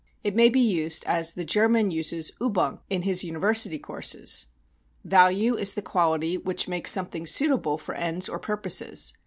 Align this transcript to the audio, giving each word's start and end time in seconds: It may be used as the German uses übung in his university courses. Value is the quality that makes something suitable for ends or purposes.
It 0.23 0.35
may 0.35 0.49
be 0.49 0.59
used 0.59 1.03
as 1.05 1.35
the 1.35 1.45
German 1.45 1.91
uses 1.91 2.31
übung 2.41 2.79
in 2.89 3.03
his 3.03 3.23
university 3.23 3.77
courses. 3.77 4.47
Value 5.05 5.55
is 5.55 5.75
the 5.75 5.83
quality 5.83 6.37
that 6.37 6.67
makes 6.67 6.89
something 6.91 7.27
suitable 7.27 7.77
for 7.77 7.93
ends 7.93 8.27
or 8.27 8.39
purposes. 8.39 9.13